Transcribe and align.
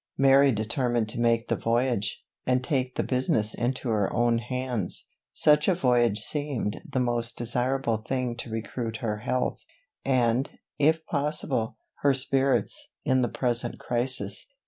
Mary 0.17 0.51
determined 0.51 1.07
to 1.07 1.19
make 1.19 1.47
the 1.47 1.55
voyage, 1.55 2.23
and 2.43 2.63
take 2.63 2.95
the 2.95 3.03
business 3.03 3.53
into 3.53 3.87
her 3.89 4.11
own 4.11 4.39
hands. 4.39 5.05
Such 5.31 5.67
a 5.67 5.75
voyage 5.75 6.17
seemed 6.17 6.81
the 6.89 6.99
most 6.99 7.37
desireable 7.37 7.97
thing 7.97 8.35
to 8.37 8.49
recruit 8.49 8.97
her 8.97 9.17
health, 9.17 9.63
and, 10.03 10.49
if 10.79 11.05
possible, 11.05 11.77
her 11.99 12.15
spirits, 12.15 12.89
in 13.05 13.21
the 13.21 13.29
present 13.29 13.77
crisis. 13.77 14.47